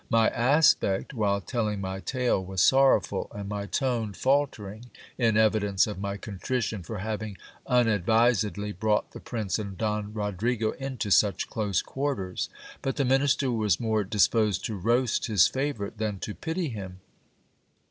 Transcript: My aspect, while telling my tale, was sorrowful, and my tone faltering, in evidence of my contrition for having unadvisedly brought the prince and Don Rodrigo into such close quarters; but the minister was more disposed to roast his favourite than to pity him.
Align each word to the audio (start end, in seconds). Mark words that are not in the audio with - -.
My 0.09 0.29
aspect, 0.29 1.13
while 1.13 1.39
telling 1.41 1.79
my 1.79 1.99
tale, 1.99 2.43
was 2.43 2.63
sorrowful, 2.63 3.31
and 3.35 3.47
my 3.47 3.67
tone 3.67 4.13
faltering, 4.13 4.85
in 5.19 5.37
evidence 5.37 5.85
of 5.85 5.99
my 5.99 6.17
contrition 6.17 6.81
for 6.81 6.97
having 6.97 7.37
unadvisedly 7.67 8.71
brought 8.71 9.11
the 9.11 9.19
prince 9.19 9.59
and 9.59 9.77
Don 9.77 10.11
Rodrigo 10.11 10.71
into 10.71 11.11
such 11.11 11.47
close 11.51 11.83
quarters; 11.83 12.49
but 12.81 12.95
the 12.95 13.05
minister 13.05 13.51
was 13.51 13.79
more 13.79 14.03
disposed 14.03 14.65
to 14.65 14.75
roast 14.75 15.27
his 15.27 15.45
favourite 15.45 15.99
than 15.99 16.17
to 16.21 16.33
pity 16.33 16.69
him. 16.69 17.01